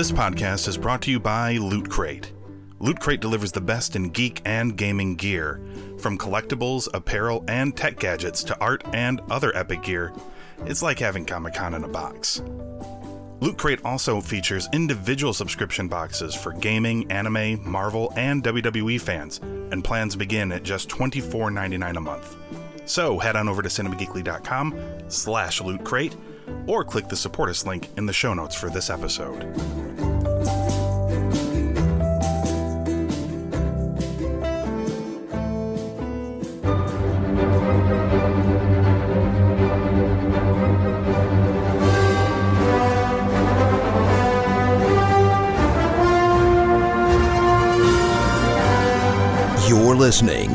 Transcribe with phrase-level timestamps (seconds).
[0.00, 2.32] This podcast is brought to you by Loot Crate.
[2.78, 5.60] Loot Crate delivers the best in geek and gaming gear,
[5.98, 10.14] from collectibles, apparel, and tech gadgets to art and other epic gear.
[10.60, 12.40] It's like having Comic Con in a box.
[13.40, 19.36] Loot Crate also features individual subscription boxes for gaming, anime, Marvel, and WWE fans,
[19.70, 22.36] and plans begin at just $24.99 a month.
[22.86, 26.16] So head on over to cinemageekly.com slash loot crate
[26.66, 29.99] or click the support us link in the show notes for this episode.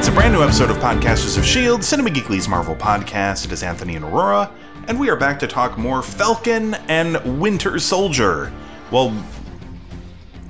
[0.00, 3.44] It's a brand new episode of Podcasters of S.H.I.E.L.D., Cinema Geekly's Marvel podcast.
[3.44, 4.50] It is Anthony and Aurora,
[4.88, 8.50] and we are back to talk more Falcon and Winter Soldier.
[8.90, 9.14] Well,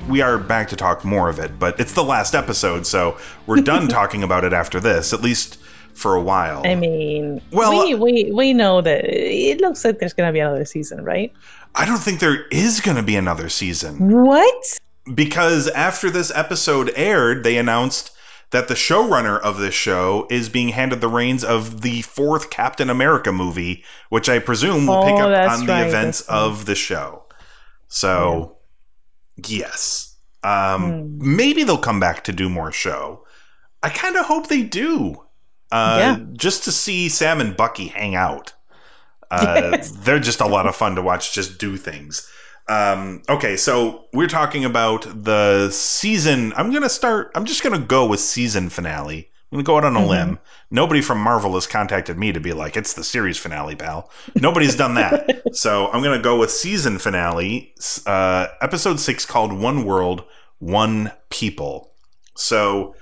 [0.09, 3.61] we are back to talk more of it, but it's the last episode, so we're
[3.61, 5.57] done talking about it after this, at least
[5.95, 6.63] for a while.
[6.65, 10.33] I mean, Well, we, uh, we we know that it looks like there's going to
[10.33, 11.33] be another season, right?
[11.75, 14.13] I don't think there is going to be another season.
[14.25, 14.79] What?
[15.13, 18.13] because after this episode aired, they announced
[18.51, 22.91] that the showrunner of this show is being handed the reins of the fourth Captain
[22.91, 26.67] America movie, which I presume will pick Oh, up that's on the right, events of
[26.67, 27.25] the show.
[27.89, 28.57] So,
[29.47, 30.17] yes.
[30.43, 33.25] Um, Maybe they'll come back to do more show.
[33.83, 35.23] I kind of hope they do.
[35.71, 36.19] Uh, Yeah.
[36.33, 38.55] Just to see Sam and Bucky hang out.
[39.31, 39.93] Uh, Yes.
[39.93, 42.29] They're just a lot of fun to watch just do things.
[42.71, 46.53] Um, okay, so we're talking about the season.
[46.57, 49.29] I'm going to start, I'm just going to go with season finale.
[49.51, 50.09] I'm going to go out on a Mhm.
[50.09, 50.39] limb.
[50.71, 54.09] Nobody from Marvel has contacted me to be like, it's the series finale, pal.
[54.37, 55.43] Nobody's done that.
[55.57, 57.75] so I'm going to go with season finale,
[58.07, 60.23] uh, episode six called One World,
[60.61, 61.91] One People.
[62.37, 62.95] So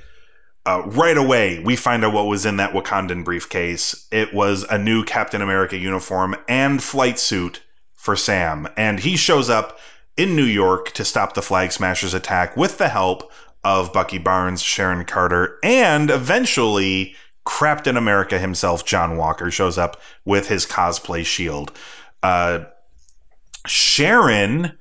[0.65, 4.07] uh, right away, we find out what was in that Wakandan briefcase.
[4.11, 7.63] It was a new Captain America uniform and flight suit
[7.99, 8.69] for Sam.
[8.77, 9.79] And he shows up
[10.17, 13.31] in New York to stop the Flag Smashers attack with the help
[13.65, 17.15] of Bucky Barnes, Sharon Carter, and eventually
[17.45, 21.73] Captain America himself, John Walker, shows up with his cosplay shield.
[22.23, 22.67] Uh,
[23.67, 24.79] Sharon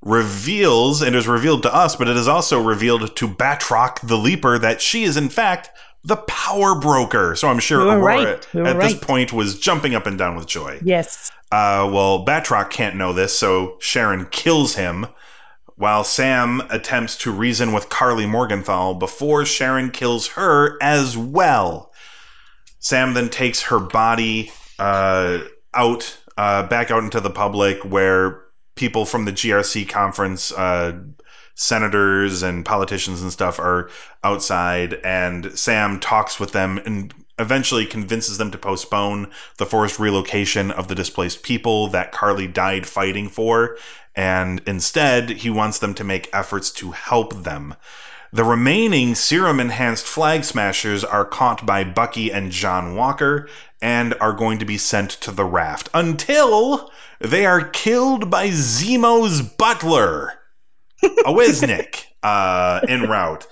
[0.00, 4.58] reveals, and is revealed to us, but it is also revealed to Batroc the Leaper
[4.58, 5.70] that she is, in fact,
[6.04, 7.34] the power broker.
[7.34, 8.54] So I'm sure were Aurora right.
[8.54, 10.78] Were at this point was jumping up and down with joy.
[10.84, 11.32] Yes.
[11.56, 15.06] Uh, well, Batroc can't know this, so Sharon kills him
[15.76, 21.94] while Sam attempts to reason with Karli Morgenthau before Sharon kills her as well.
[22.78, 25.38] Sam then takes her body uh,
[25.72, 28.42] out, uh, back out into the public where
[28.74, 30.98] people from the GRC conference, uh,
[31.54, 33.88] senators and politicians and stuff are
[34.22, 40.70] outside, and Sam talks with them and eventually convinces them to postpone the forced relocation
[40.70, 43.76] of the displaced people that Karli died fighting for,
[44.14, 47.74] and instead he wants them to make efforts to help them.
[48.32, 53.48] The remaining serum enhanced flag smashers are caught by Bucky and John Walker
[53.80, 56.90] and are going to be sent to the raft until
[57.20, 60.34] they are killed by Zemo's butler,
[61.02, 63.46] a Oeznik, uh, en route.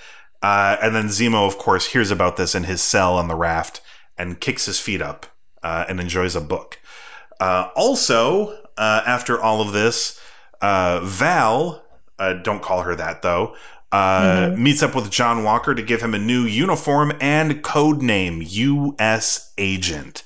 [0.45, 3.81] Uh, and then Zemo, of course, hears about this in his cell on the raft
[4.19, 5.25] and kicks his feet up
[5.63, 6.79] uh, and enjoys a book.
[7.41, 10.21] Uh, also, uh, after all of this,
[10.61, 11.83] uh, Val,
[12.19, 13.57] uh, don't call her that though,
[13.91, 18.43] uh, meets up with John Walker to give him a new uniform and code name
[18.45, 19.55] U.S.
[19.57, 20.25] Agent.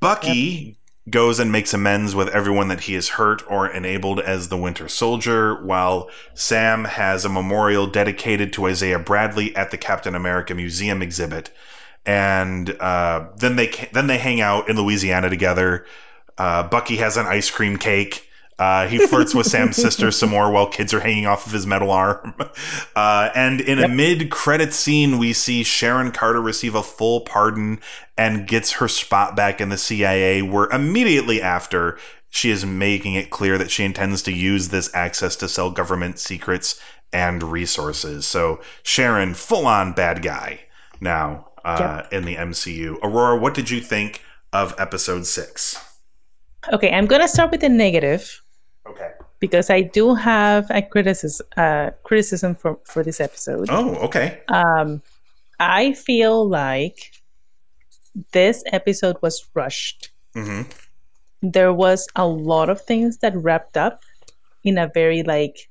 [0.00, 0.76] Bucky
[1.10, 4.88] goes and makes amends with everyone that he has hurt or enabled as the Winter
[4.88, 11.02] Soldier, while Sam has a memorial dedicated to Isaiah Bradley at the Captain America Museum
[11.02, 11.50] exhibit.
[12.06, 15.86] and uh, then they then they hang out in Louisiana together.
[16.36, 18.28] Uh, Bucky has an ice cream cake.
[18.58, 21.66] Uh, he flirts with Sam's sister some more while kids are hanging off of his
[21.66, 22.34] metal arm.
[22.96, 27.80] Uh, and in a mid credit scene, we see Sharon Carter receive a full pardon
[28.16, 31.98] and gets her spot back in the CIA, where immediately after,
[32.30, 36.20] she is making it clear that she intends to use this access to sell government
[36.20, 36.80] secrets
[37.12, 38.26] and resources.
[38.26, 40.60] So, Sharon, full on bad guy
[41.00, 42.98] now uh, in the MCU.
[43.02, 44.22] Aurora, what did you think
[44.52, 45.76] of episode six?
[46.72, 48.40] Okay, I'm gonna start with the negative
[48.86, 49.10] Okay.
[49.40, 53.68] because I do have a criticism uh, criticism for for this episode.
[53.70, 54.40] Oh, okay.
[54.48, 55.02] Um,
[55.58, 57.12] I feel like
[58.32, 60.10] this episode was rushed.
[60.34, 60.62] hmm
[61.42, 64.00] There was a lot of things that wrapped up
[64.64, 65.68] in a very like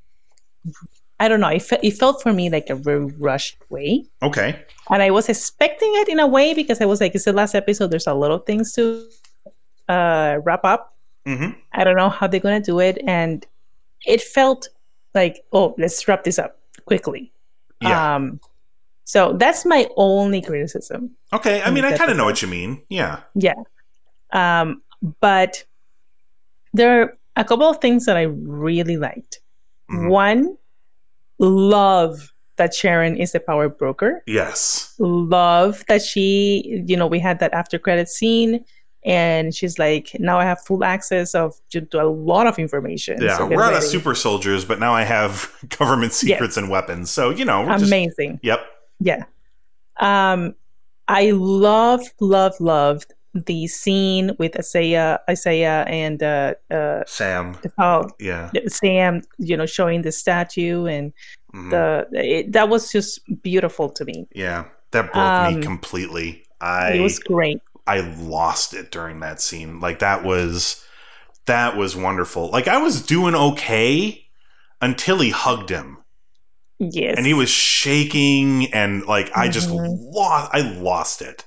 [1.19, 1.49] I don't know.
[1.49, 4.59] It, fe- it felt for me like a very rushed way, Okay.
[4.89, 7.55] and I was expecting it in a way because I was like, "It's the last
[7.55, 7.91] episode.
[7.91, 9.07] There's a lot of things to
[9.87, 10.92] uh, wrap up."
[11.25, 13.45] Hmm I don't know how they're gonna do it, and
[14.05, 14.69] it felt
[15.15, 17.31] like, "Oh, let's wrap this up quickly."
[17.81, 18.15] Yeah.
[18.15, 18.39] Um,
[19.05, 21.11] so that's my only criticism.
[21.33, 21.61] okay.
[21.61, 22.81] I mean, I kind of know what you mean.
[22.89, 23.19] Yeah.
[23.35, 23.55] Yeah.
[24.31, 24.81] Um,
[25.19, 25.63] but
[26.73, 29.39] there are a couple of things that I really liked.
[29.91, 30.09] Mhm.
[30.09, 30.57] One,
[31.39, 34.23] love that Sharon is the power broker.
[34.27, 34.93] Yes.
[34.99, 38.63] Love that she, you know, we had that after credit scene
[39.05, 43.21] and she's like, now I have full access of to, a lot of information.
[43.21, 43.37] Yeah.
[43.37, 43.85] So we're out of ready.
[43.87, 47.11] super soldiers, but now I have government secrets and weapons.
[47.11, 47.85] So, you know, we're just.
[47.91, 48.39] amazing.
[48.43, 48.65] Yep.
[48.99, 49.23] Yeah.
[49.99, 50.55] Um,
[51.07, 57.57] I love, love, loved the scene with Isaiah, Isaiah and uh, uh, Sam.
[57.79, 58.51] oh, Yeah.
[58.67, 61.11] Sam, you know, showing the statue and
[61.53, 61.69] Mhm.
[61.71, 64.27] the it, that was just beautiful to me.
[64.33, 64.65] Yeah.
[64.91, 66.45] That broke Um, me completely.
[66.61, 67.59] I it was great.
[67.85, 69.79] I lost it during that scene.
[69.79, 70.83] Like that was
[71.45, 72.49] that was wonderful.
[72.49, 74.25] Like I was doing okay
[74.81, 75.97] until he hugged him.
[76.79, 79.97] Yes, And he was shaking and like I just Mhm.
[80.13, 81.45] lost I lost it.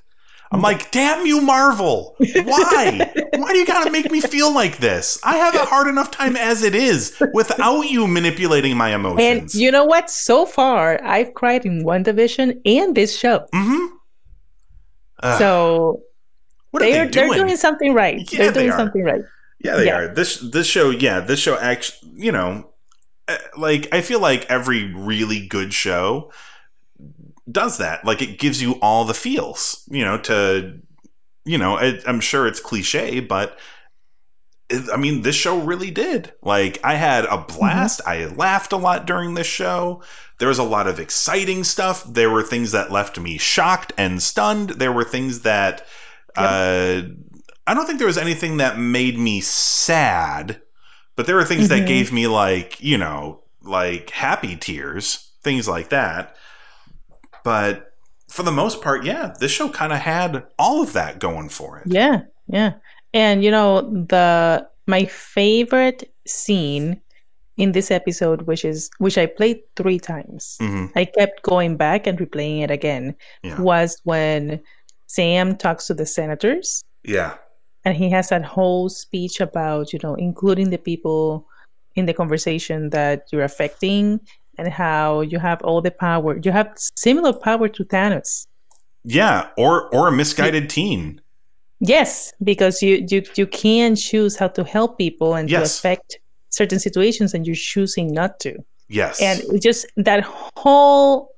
[0.49, 2.15] I'm like, damn you, Marvel.
[2.19, 3.11] Why?
[3.35, 5.19] Why do you gotta make me feel like this?
[5.21, 9.19] I have a hard enough time as it is without you manipulating my emotions.
[9.19, 10.09] And you know what?
[10.09, 13.45] So far, I've cried in WandaVision and this show.
[13.53, 13.87] mm-hmm.
[15.37, 16.01] So
[16.79, 17.39] what are they're they they're doing?
[17.47, 18.31] doing something right.
[18.31, 18.77] Yeah, they're they doing are.
[18.77, 19.21] something right.
[19.59, 19.97] Yeah, they Yeah.
[19.99, 20.13] are.
[20.13, 22.69] This this show, yeah, this show actually, you know,
[23.27, 26.31] eh, like I feel like every really good show
[27.51, 28.05] does that.
[28.05, 30.79] Like it gives you all the feels, you know, to
[31.45, 33.57] you know, I, I'm sure it's cliche, but
[34.69, 36.33] it, I mean, this show really did.
[36.41, 38.01] Like I had a blast.
[38.05, 40.01] I laughed a lot during this show.
[40.39, 42.03] There was a lot of exciting stuff.
[42.03, 44.71] There were things that left me shocked and stunned.
[44.71, 45.85] There were things that
[46.37, 47.01] uh
[47.69, 50.61] I don't think there was anything that made me sad,
[51.17, 51.87] but there were things that Mhm.
[51.87, 56.35] gave me like, you know, like happy tears, things like that.
[57.43, 57.91] But
[58.29, 61.79] for the most part, yeah, this show kind of had all of that going for
[61.79, 61.87] it.
[61.91, 62.73] Yeah, yeah.
[63.13, 67.01] And you know, the my favorite scene
[67.57, 70.57] in this episode, which is which I played three times.
[70.59, 73.59] hmm I kept going back and replaying it again, Yeah.
[73.61, 74.61] was when
[75.07, 77.35] Sam talks to the senators Yeah.
[77.85, 81.47] and he has that whole speech about, you know, including the people
[81.95, 84.19] in the conversation that you're affecting
[84.57, 86.37] and how you have all the power.
[86.43, 88.47] You have similar power to Thanos.
[89.03, 91.21] Yeah, or or a misguided teen.
[91.79, 96.79] Yes, because you you you can choose how to help people and to affect certain
[96.79, 98.57] situations, and you're choosing not to.
[98.89, 99.21] Yes.
[99.21, 100.23] And just that
[100.57, 101.29] whole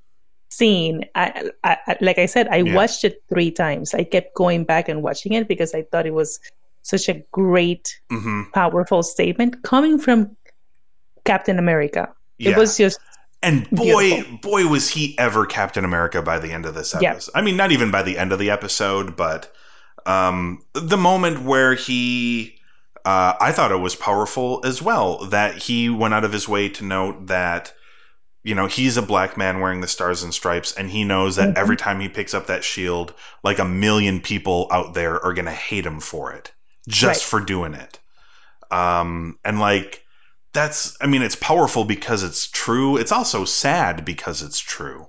[0.49, 2.75] scene, I, I, I like I said, I Yeah.
[2.75, 3.93] watched it three times.
[3.93, 6.39] I kept going back and watching it because I thought it was
[6.81, 10.35] such a great, hmm powerful statement coming from
[11.25, 12.11] Captain America.
[12.37, 12.51] yeah.
[12.51, 12.99] It was just
[13.41, 14.37] And boy, Beautiful.
[14.39, 17.11] boy, was he ever Captain America by the end of this Yeah.
[17.11, 17.31] episode.
[17.35, 19.53] I mean, not even by the end of the episode, but
[20.05, 22.59] um, the moment where he,
[23.05, 26.67] uh, I thought it was powerful as well that he went out of his way
[26.69, 27.73] to note that,
[28.49, 31.55] you know, he's a black man wearing the stars and stripes, and he knows that
[31.55, 33.13] every time he picks up that shield,
[33.43, 36.51] like a million people out there are going to hate him for it,
[36.87, 37.29] just Right.
[37.41, 37.99] for doing it.
[38.71, 40.03] Um, and like,
[40.51, 45.01] that's i mean it's powerful because it's true it's also sad because it's true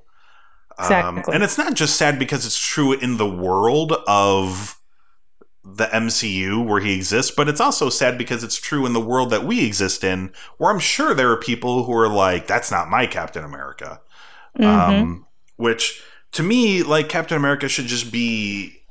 [0.78, 1.34] um, Exactly.
[1.34, 4.78] and it's not just sad because it's true in the world of
[5.62, 9.30] the mcu where he exists but it's also sad because it's true in the world
[9.30, 12.88] that we exist in where i'm sure there are people who are like that's not
[12.88, 14.00] my captain america
[14.58, 14.64] mhm.
[14.64, 15.26] um,
[15.56, 16.02] which
[16.32, 18.82] to me, like Captain America should just be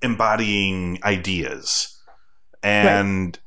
[0.00, 2.00] embodying ideas.
[2.62, 3.38] And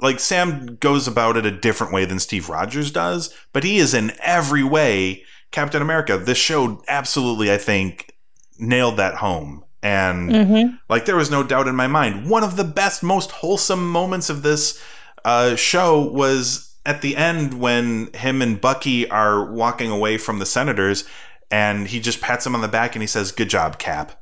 [0.00, 3.94] like Sam goes about it a different way than Steve Rogers does, but he is
[3.94, 6.16] in every way Captain America.
[6.18, 8.14] This show absolutely, I think,
[8.58, 9.64] nailed that home.
[9.82, 10.78] And Mhm.
[10.88, 12.28] like there was no doubt in my mind.
[12.28, 14.80] One of the best, most wholesome moments of this
[15.24, 20.46] uh, show was at the end when him and Bucky are walking away from the
[20.46, 21.04] senators,
[21.50, 24.18] and he just pats him on the back and he says, "Good job, Cap."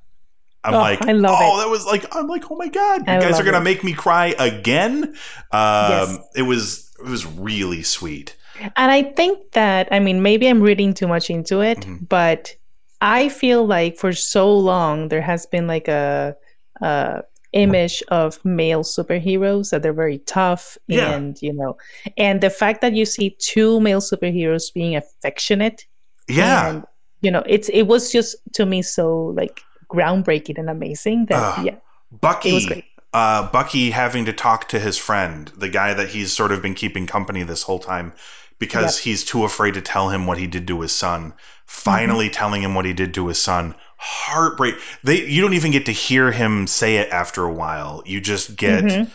[0.62, 1.64] I'm Oh, like, I love oh, it.
[1.64, 3.64] that was like, I'm like, oh my god, you I guys are gonna it.
[3.64, 5.14] make me cry again.
[5.52, 6.18] Um, Yes.
[6.36, 8.36] It was, it was really sweet.
[8.76, 12.06] And I think that, I mean, maybe I'm reading too much into it, Mhm.
[12.10, 12.54] but
[13.00, 16.36] I feel like for so long there has been like a,
[16.82, 21.10] a image of male superheroes that they're very tough Yeah.
[21.12, 21.76] and you know
[22.16, 25.84] and the fact that you see two male superheroes being affectionate
[26.28, 26.84] Yeah, and
[27.22, 31.62] you know it's it was just to me so like groundbreaking and amazing that Ah.
[31.64, 31.76] yeah
[32.20, 32.50] Bucky.
[32.50, 32.84] it was great.
[33.14, 36.74] uh, Bucky having to talk to his friend, the guy that he's sort of been
[36.74, 38.12] keeping company this whole time,
[38.60, 41.34] because he's too afraid to tell him what he did to his son.
[41.66, 42.34] Finally, Mm-hmm.
[42.34, 43.74] telling him what he did to his son.
[43.96, 44.76] Heartbreak.
[45.02, 48.02] They you don't even get to hear him say it after a while.
[48.06, 49.10] You just get Mhm.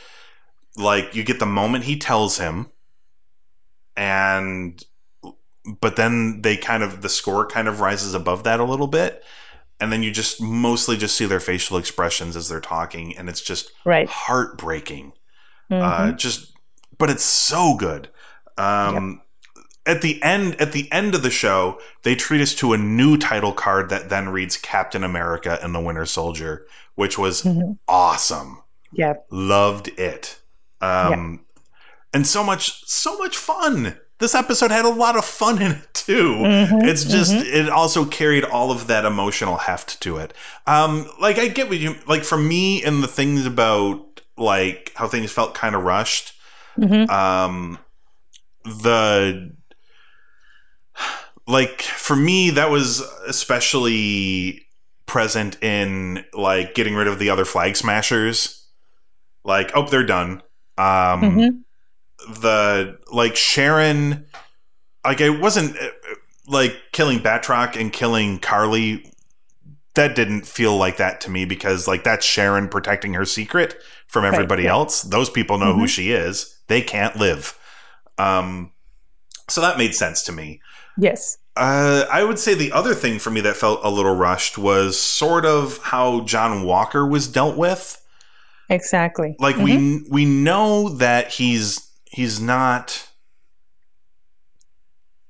[0.78, 2.68] like you get the moment he tells him,
[3.96, 4.84] and
[5.82, 9.24] but then they kind of the score kind of rises above that a little bit.
[9.80, 13.42] And then you just mostly just see their facial expressions as they're talking, and it's
[13.42, 15.12] just right heartbreaking.
[15.70, 15.82] Mhm.
[15.82, 16.54] Uh, just,
[16.98, 18.10] but it's so good.
[18.58, 19.22] Um,
[19.88, 23.18] At the end, at the end of the show, they treat us to a new
[23.18, 26.66] title card that then reads Captain America and the Winter Soldier,
[26.96, 27.78] which was Mhm.
[27.88, 28.62] awesome.
[28.92, 30.40] yeah Loved it.
[30.82, 31.42] Um,
[32.14, 33.98] and so much, so much fun.
[34.20, 36.36] This episode had a lot of fun in it too.
[36.36, 37.44] Mhm, It's just mhm.
[37.54, 40.34] it also carried all of that emotional heft to it.
[40.66, 45.08] Um, like I get what you like for me and the things about like how
[45.10, 46.32] things felt kind of rushed.
[46.80, 47.10] Mhm.
[47.10, 47.78] Um,
[48.64, 49.52] the
[51.48, 54.62] like for me that was especially
[55.06, 58.68] present in like getting rid of the other flag smashers.
[59.44, 60.42] Like oh they're done.
[60.78, 61.60] Um, Mhm.
[62.42, 64.26] the like Sharon,
[65.06, 65.90] like it wasn't uh,
[66.48, 69.12] like killing Batroc and killing Karli.
[69.94, 74.26] That didn't feel like that to me because like that's Sharon protecting her secret from
[74.26, 74.72] everybody yeah.
[74.72, 75.04] else.
[75.04, 75.90] Those people know who Mhm.
[75.90, 76.60] she is.
[76.68, 77.58] They can't live.
[78.18, 78.72] Um,
[79.48, 80.60] so that made sense to me.
[80.98, 84.58] Yes Uh, I would say the other thing for me that felt a little rushed
[84.58, 88.02] was sort of how John Walker was dealt with
[88.70, 89.64] exactly like Mhm.
[89.64, 93.08] we we know that he's he's not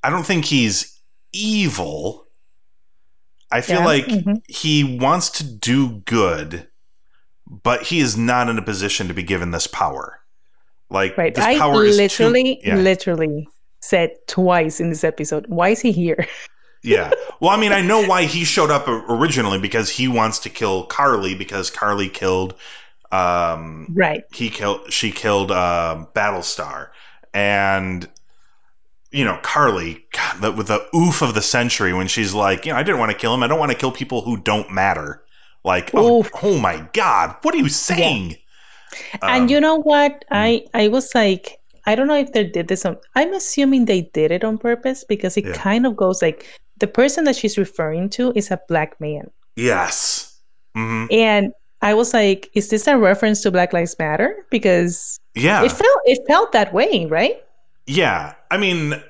[0.03, 0.99] I don't think he's
[1.33, 2.27] evil.
[3.51, 4.41] I feel Yeah, like mhm.
[4.47, 6.67] he wants to do good,
[7.47, 10.19] but he is not in a position to be given this power.
[10.89, 12.75] Like right this i power is too- literally yeah.
[12.75, 13.47] literally
[13.85, 15.45] said twice in this episode.
[15.47, 16.27] Why is he here?
[16.85, 17.09] Yeah.
[17.39, 20.85] Well, I mean, I know why he showed up originally because he wants to kill
[20.85, 22.53] Karli because Karli killed
[23.11, 24.23] um right.
[24.31, 26.89] he killed she killed uh, Battlestar.
[27.33, 28.07] And
[29.11, 32.71] you know Karli God, the, with the oof of the century when she's like you
[32.71, 33.41] know I didn't want to kill him.
[33.41, 35.23] I don't want to kill people who don't matter.
[35.63, 37.35] Like oh, oh my god.
[37.41, 38.37] What are you saying?
[39.23, 40.23] And Um, you know what?
[40.29, 44.01] i i was like i don't know if they did this on i'm assuming they
[44.13, 45.53] did it on purpose because it Yeah.
[45.53, 46.45] kind of goes like
[46.77, 49.29] the person that she's referring to is a black man.
[49.55, 50.39] Yes.
[50.75, 54.35] Hmm and i was like is this a reference to black lives matter?
[54.49, 55.63] Because yeah.
[55.63, 57.41] it felt it felt that way right?
[57.87, 59.01] Yeah, I mean,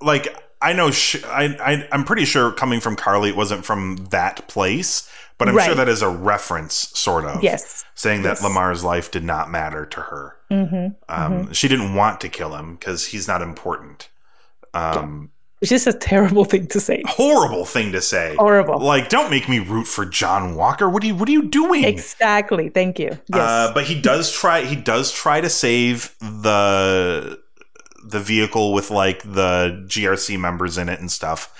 [0.00, 0.26] like
[0.60, 4.48] I know, sh- I, I I'm pretty sure coming from Karli, it wasn't from that
[4.48, 7.42] place, but I'm sure that is a reference, sort of.
[7.44, 7.84] yes.
[7.94, 10.36] saying that Lemar's life did not matter to her.
[10.54, 14.08] Hmm Um, She didn't want to kill him because he's not important.
[14.72, 15.30] Um,
[15.60, 18.34] which is a terrible thing to say horrible thing to say.
[18.36, 20.90] horrible Like, don't make me root for John Walker.
[20.90, 21.84] What are you What are you doing?
[21.84, 24.62] exactly thank you yes Uh, but he does try.
[24.62, 27.38] He does try to save the
[28.06, 31.50] the vehicle with like the GRC members in it and stuff.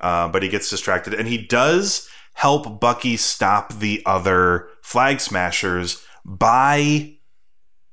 [0.00, 6.02] Uh, but he gets distracted, and he does help Bucky stop the other flag smashers
[6.24, 7.16] by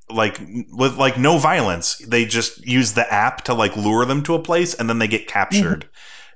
[0.09, 0.39] like
[0.71, 1.97] with like no violence.
[2.07, 5.07] They just use the app to like lure them to a place, and then they
[5.07, 5.89] get captured.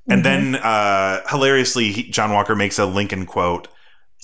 [0.10, 0.24] And Mhm.
[0.24, 3.68] then uh, hilariously, he, John Walker makes a Lincoln quote,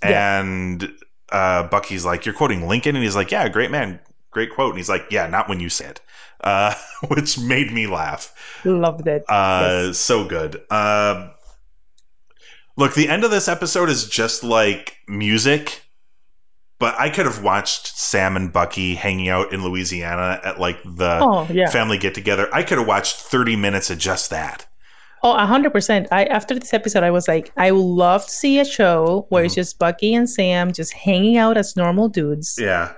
[0.03, 0.39] Yeah.
[0.39, 0.91] and
[1.31, 3.99] uh, Bucky's like, "You're quoting Lincoln," and he's like, "Yeah, great man,
[4.31, 6.01] great quote." And he's like, "Yeah, not when you say it,"
[6.41, 6.73] uh,
[7.09, 8.33] which made me laugh.
[8.65, 9.97] loved it Uh, Yes.
[9.97, 10.61] So good.
[10.69, 11.29] Uh,
[12.75, 15.81] Look, the end of this episode is just like music,
[16.79, 21.19] but I could have watched Sam and Bucky hanging out in Louisiana at like the
[21.21, 21.69] Oh yeah.
[21.69, 22.49] family get together.
[22.53, 24.65] I could have watched 30 minutes of just that.
[25.23, 26.07] Oh, a hundred percent.
[26.11, 29.43] I after this episode, I was like, I would love to see a show where
[29.43, 32.55] it's just Bucky and Sam just hanging out as normal dudes.
[32.61, 32.93] Yeah.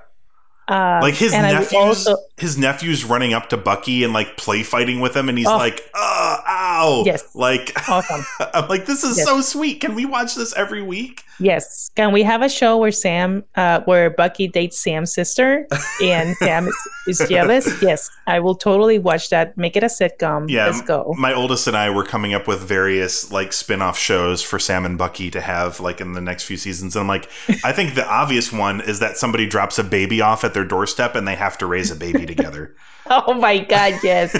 [0.68, 1.74] Uh, Like his nephews
[2.06, 5.48] also- his nephews running up to Bucky and like play fighting with him and he's
[5.48, 5.58] Oh.
[5.58, 7.24] like, "Oh, ow." Yes.
[7.36, 8.26] Like awesome.
[8.54, 9.28] I'm like this is Yes.
[9.28, 9.82] so sweet.
[9.82, 11.24] Can we watch this every week?
[11.42, 11.90] Yes.
[11.96, 15.68] Can we have a show where Sam, uh, where Bucky dates Sam's sister
[16.04, 17.82] and Sam is, is jealous?
[17.82, 19.58] Yes, I will totally watch that.
[19.58, 20.50] Make it a sitcom.
[20.50, 21.16] Yeah, Let's go.
[21.18, 24.98] My oldest and I were coming up with various like spin-off shows for Sam and
[24.98, 26.96] Bucky to have like in the next few seasons.
[26.98, 27.30] And I'm like,
[27.64, 31.16] I think the obvious one is that somebody drops a baby off at their doorstep
[31.16, 32.76] and they have to raise a baby together.
[33.12, 34.34] Oh my God, yes.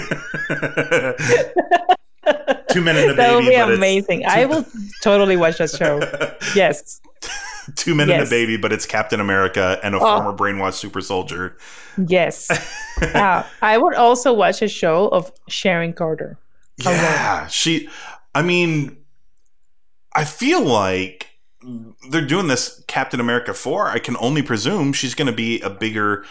[2.70, 4.24] Two men and a that would baby, be but it's amazing.
[4.26, 4.64] I will
[5.02, 6.00] totally watch that show.
[6.54, 7.00] Yes.
[7.76, 10.20] two men and a baby, but it's Captain America and a Oh.
[10.22, 11.56] former brainwashed super soldier.
[12.06, 12.48] Yes.
[13.02, 16.38] Uh, I would also watch a show of Sharon Carter.
[16.78, 17.88] Yeah, she.
[18.36, 18.98] I mean,
[20.14, 21.26] I feel like
[22.10, 23.88] they're doing this Captain America four.
[23.88, 26.24] I can only presume she's going to be a bigger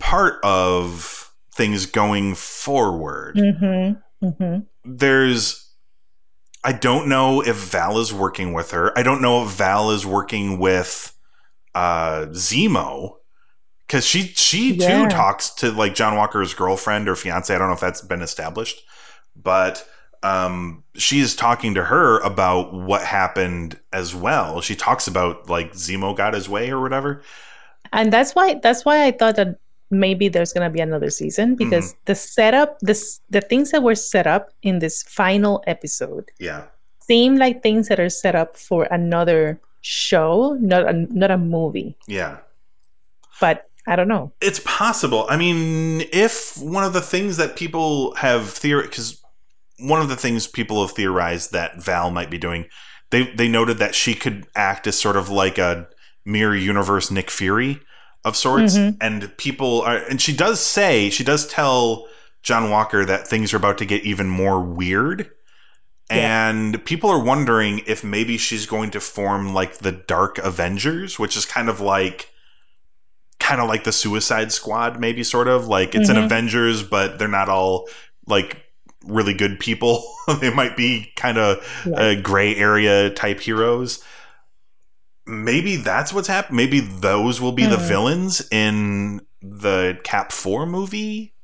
[0.00, 3.36] part of things going forward.
[3.36, 4.26] Mm-hmm.
[4.26, 4.58] Mm-hmm.
[4.84, 5.68] There's.
[6.62, 8.96] I don't know if Val is working with her.
[8.98, 11.16] I don't know if Val is working with
[11.74, 13.14] uh Zemo.
[13.88, 15.04] Cause she she Yeah.
[15.04, 17.52] too talks to like John Walker's girlfriend or fiance.
[17.54, 18.82] I don't know if that's been established,
[19.34, 19.88] but
[20.22, 24.60] um she's talking to her about what happened as well.
[24.60, 27.22] She talks about like Zemo got his way or whatever.
[27.92, 29.56] And that's why that's why I thought that
[29.90, 32.00] maybe there's gonna be another season because mm-hmm.
[32.06, 36.64] the setup, this the things that were set up in this final episode Yeah.
[37.00, 41.96] seem like things that are set up for another show, not a, not a movie.
[42.06, 42.38] Yeah.
[43.40, 44.32] But I don't know.
[44.40, 45.26] It's possible.
[45.28, 49.22] I mean, if one of the things that people have theorized, because
[49.78, 52.66] one of the things people have theorized that Val might be doing,
[53.10, 55.88] they they noted that she could act as sort of like a
[56.24, 57.80] mirror universe Nick Fury
[58.24, 58.96] of sorts, Mhm.
[59.00, 62.06] and people are, and she does say she does tell
[62.42, 65.30] John Walker that things are about to get even more weird.
[66.10, 66.48] Yeah.
[66.48, 71.36] And people are wondering if maybe she's going to form like the Dark Avengers, which
[71.36, 72.28] is kind of like
[73.38, 76.24] kind of like the Suicide Squad, maybe sort of like it's an Mhm.
[76.26, 77.88] Avengers, but they're not all
[78.26, 78.64] like
[79.06, 80.04] really good people.
[80.40, 81.94] they might be kind of Yeah.
[81.96, 84.02] uh, gray area type heroes.
[85.30, 86.56] Maybe that's what's happened.
[86.56, 87.88] Maybe those will be the Mhm.
[87.88, 91.34] villains in the Cap Four movie.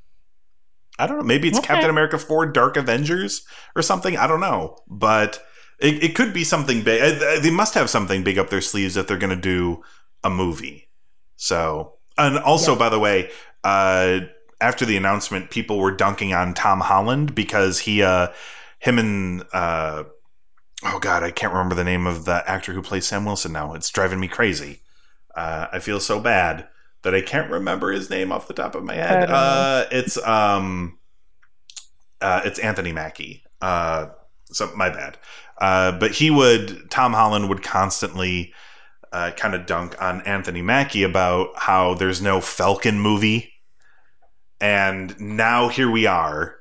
[0.99, 1.25] I don't know.
[1.25, 1.68] Maybe it's Okay.
[1.68, 3.42] Captain America Four: Dark Avengers
[3.75, 4.16] or something.
[4.16, 5.42] I don't know, but
[5.79, 7.01] it, it could be something big.
[7.22, 9.83] Uh, They must have something big up their sleeves if they're going to do
[10.25, 10.88] a movie.
[11.37, 12.79] So, and also, Yeah.
[12.79, 13.31] by the way,
[13.62, 14.20] uh,
[14.61, 18.29] after the announcement, people were dunking on Tom Holland because he, uh,
[18.79, 20.05] him and, uh,
[20.85, 23.75] oh god, I can't remember the name of the actor who plays Sam Wilson now.
[23.75, 24.81] It's driving me crazy.
[25.35, 26.69] Uh, I feel so bad
[27.03, 29.31] that I can't remember his name off the top of my head.
[29.31, 30.99] Uh, it's um,
[32.21, 33.43] uh, it's Anthony Mackie.
[33.61, 34.09] Uh,
[34.47, 35.19] so my bad.
[35.59, 38.53] Uh, but he would Tom Holland would constantly
[39.12, 43.53] uh, kind of dunk on Anthony Mackie about how there's no Falcon movie,
[44.61, 46.57] and now here we are.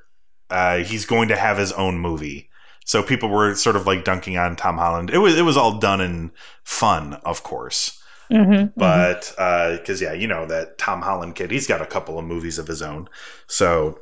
[0.48, 2.45] Uh, he's going to have his own movie.
[2.86, 5.10] So people were sort of like dunking on Tom Holland.
[5.10, 6.30] It was it was all done in
[6.64, 8.00] fun, of course.
[8.32, 9.32] Mhm, But
[9.78, 12.66] because yeah, you know that Tom Holland kid, he's got a couple of movies of
[12.68, 13.08] his own.
[13.48, 14.00] So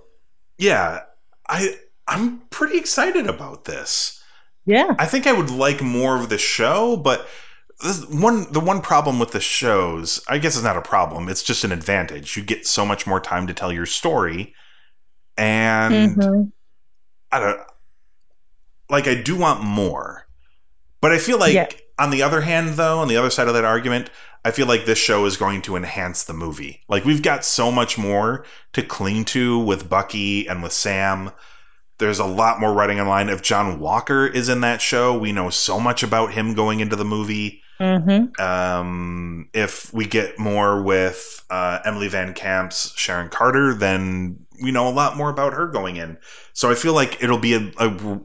[0.58, 1.00] yeah,
[1.48, 4.22] I I'm pretty excited about this.
[4.66, 4.94] yeah.
[4.98, 7.26] I think I would like more of the show, but
[7.82, 11.28] this one the one problem with the shows, I guess it's not a problem.
[11.28, 12.36] It's just an advantage.
[12.36, 14.54] You get so much more time to tell your story,
[15.36, 16.52] and Mhm.
[17.32, 17.60] I don't
[18.90, 20.26] like I do want more.
[21.00, 21.68] But I feel like Yeah.
[21.98, 24.10] on the other hand though, on the other side of that argument,
[24.44, 26.82] I feel like this show is going to enhance the movie.
[26.88, 28.44] Like we've got so much more
[28.74, 31.30] to cling to with Bucky and with Sam.
[31.98, 33.28] There's a lot more writing in line.
[33.28, 36.96] If John Walker is in that show, we know so much about him going into
[36.96, 37.62] the movie.
[37.80, 38.38] Mhm.
[38.40, 44.90] Um, if we get more with uh, Emily VanCamp's Sharon Carter, then we know a
[44.90, 46.16] lot more about her going in.
[46.52, 48.20] So I feel like it'll be a, a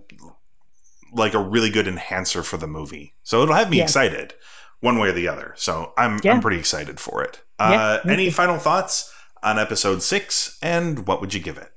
[1.13, 3.15] like a really good enhancer for the movie.
[3.23, 3.83] So it'll have me Yeah.
[3.83, 4.33] excited
[4.81, 5.53] one way or the other.
[5.57, 6.33] So I'm Yeah.
[6.33, 7.41] I'm pretty excited for it.
[7.59, 8.31] Uh, me any too.
[8.31, 9.11] final thoughts
[9.43, 11.71] on episode six, and what would you give it?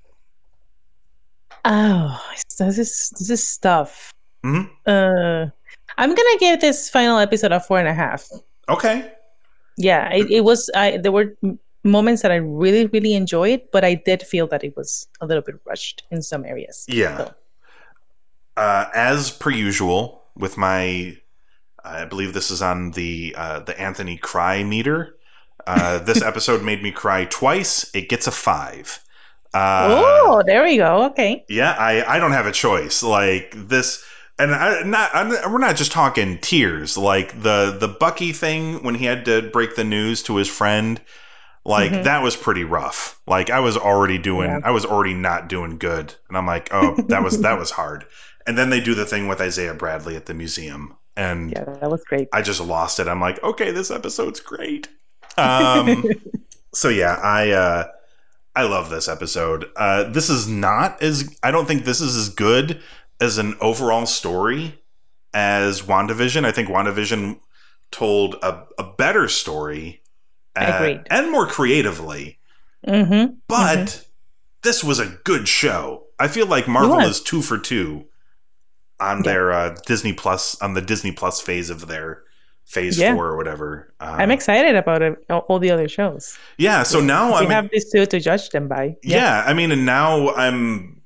[1.64, 2.20] Oh,
[2.58, 4.12] this is this is stuff.
[4.44, 4.68] Mhm.
[4.86, 5.50] Uh,
[5.98, 8.26] I'm gonna give this final episode a four and a half.
[8.68, 9.12] Okay.
[9.76, 10.70] Yeah, it, it was.
[10.74, 11.36] I there were
[11.84, 15.42] moments that I really, really enjoyed, but I did feel that it was a little
[15.42, 16.84] bit rushed in some areas.
[16.88, 17.16] Yeah.
[17.18, 17.34] So,
[18.56, 21.16] Uh, as per usual, with my,
[21.84, 25.16] I believe this is on the uh, the Anthony Cry meter.
[25.66, 27.90] Uh, this episode made me cry twice.
[27.94, 29.00] It gets a five.
[29.54, 31.04] Uh, oh, there we go.
[31.06, 31.44] Okay.
[31.48, 33.02] Yeah, I I don't have a choice.
[33.02, 34.02] Like this,
[34.38, 36.96] and I not I'm, we're not just talking tears.
[36.96, 41.00] Like the the Bucky thing when he had to break the news to his friend.
[41.64, 42.04] Like Mhm.
[42.04, 43.20] that was pretty rough.
[43.26, 44.60] Like I was already doing, Yeah.
[44.64, 48.04] I was already not doing good, and I'm like, oh, that was that was hard.
[48.46, 51.90] And then they do the thing with Isaiah Bradley at the museum, and Yeah, that
[51.90, 52.28] was great.
[52.33, 53.09] I just lost it.
[53.09, 54.88] I'm like, okay, this episode's great.
[55.37, 56.05] Um,
[56.74, 57.88] so yeah, I uh,
[58.55, 59.70] I love this episode.
[59.76, 62.81] Uh, this is not as I don't think this is as good
[63.20, 64.81] as an overall story
[65.33, 66.44] as WandaVision.
[66.44, 67.38] I think WandaVision
[67.90, 70.02] told a, a better story
[70.57, 72.38] uh, and more creatively.
[72.87, 73.35] Mm-hmm.
[73.46, 74.07] But
[74.62, 76.07] this was a good show.
[76.18, 78.07] I feel like Marvel is two for two
[79.02, 82.22] on their uh, Disney Plus on the Disney Plus phase of their
[82.64, 83.14] phase Yeah.
[83.14, 83.92] four or whatever.
[84.00, 86.38] Uh, I'm excited about it, all the other shows.
[86.58, 86.82] yeah.
[86.84, 88.96] So now we I'm have these two to judge them by.
[89.02, 89.44] yeah.
[89.46, 91.00] I mean, and now I'm.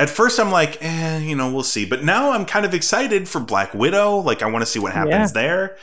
[0.00, 1.84] At first, I'm like, eh, you know, we'll see.
[1.84, 4.18] But now I'm kind of excited for Black Widow.
[4.18, 5.76] Like, I want to see what happens there.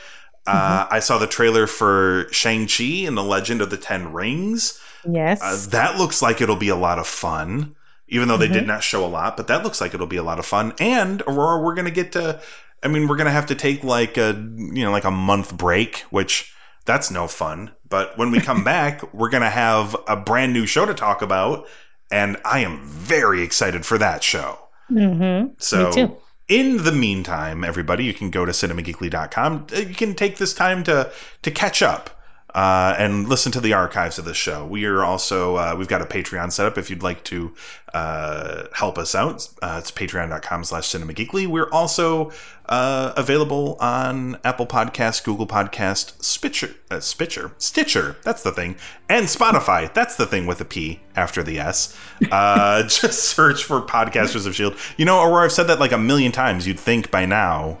[0.46, 4.80] Uh, I saw the trailer for Shang Chi and the Legend of the Ten Rings.
[5.06, 5.40] Yes.
[5.42, 7.75] Uh, that looks like it'll be a lot of fun,
[8.08, 8.68] even though they did Mhm.
[8.68, 9.36] not show a lot.
[9.36, 10.72] But that looks like it'll be a lot of fun.
[10.78, 12.40] And Aurora, we're gonna get to.
[12.82, 16.04] I mean, we're gonna have to take like a you know like a month break,
[16.10, 16.52] which
[16.84, 17.72] that's no fun.
[17.88, 21.66] But when we come back, we're gonna have a brand new show to talk about,
[22.10, 24.58] and I am very excited for that show.
[24.90, 25.48] mm-hmm.
[25.58, 26.16] So, Me too.
[26.48, 29.66] in the meantime, everybody, you can go to cinemageekly.com.
[29.74, 31.10] You can take this time to
[31.42, 32.10] to catch up
[32.56, 34.64] uh, and listen to the archives of the show.
[34.64, 37.52] We are also uh, we've got a Patreon set up if you'd like to
[37.92, 39.46] uh, help us out.
[39.60, 41.46] Uh, it's patreon.com slash cinemageekly.
[41.46, 42.32] We're also
[42.64, 48.16] uh, available on Apple Podcast, Google Podcast, Spitcher, uh, Spitcher, Stitcher.
[48.22, 49.92] That's the thing, and Spotify.
[49.92, 51.94] That's the thing with a P after the S.
[52.22, 54.78] Just search for Podcasters of Shield.
[54.96, 56.66] You know, Aurora, I've said that like a million times.
[56.66, 57.76] You'd think by now.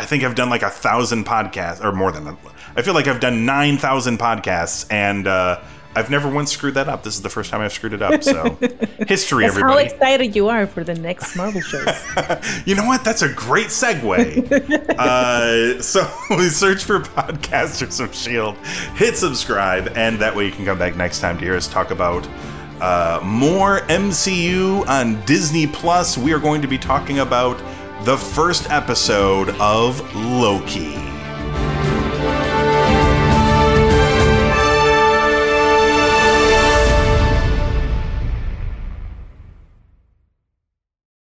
[0.00, 2.34] I think I've done like a thousand podcasts or more than that.
[2.74, 5.60] I feel like I've done 9,000 podcasts and uh,
[5.94, 7.02] I've never once screwed that up.
[7.02, 8.24] This is the first time I've screwed it up.
[8.24, 8.56] So,
[9.06, 11.84] history, That's how excited you are for the next Marvel shows.
[12.64, 13.04] you know what?
[13.04, 14.50] That's a great segue.
[14.98, 18.58] uh, so, we search for Podcasters of S.H.I.E.L.D.,
[18.94, 21.90] hit subscribe, and that way you can come back next time to hear us talk
[21.90, 22.26] about.
[22.80, 26.16] Uh, more MCU on Disney Plus.
[26.16, 27.60] We are going to be talking about
[28.04, 31.09] the first episode of Loki.